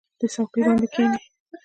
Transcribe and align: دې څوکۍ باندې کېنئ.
دې 0.19 0.27
څوکۍ 0.33 0.61
باندې 0.65 0.87
کېنئ. 0.93 1.17